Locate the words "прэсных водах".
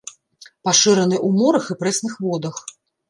1.83-2.55